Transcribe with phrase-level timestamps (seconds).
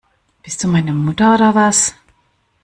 [0.41, 1.93] Bist du meine Mutter oder was?